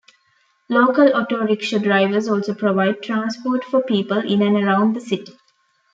Local 0.67 1.15
Auto-Rickshaw 1.15 1.77
drivers 1.79 2.27
also 2.27 2.55
provide 2.55 3.03
transport 3.03 3.63
for 3.63 3.83
people 3.83 4.17
in 4.17 4.41
and 4.41 4.55
around 4.57 4.95
the 4.95 4.99
city. 4.99 5.37